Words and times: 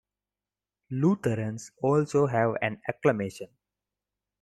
Lutherans 0.89 1.73
also 1.79 2.25
have 2.25 2.55
an 2.63 2.81
acclamation. 2.89 3.49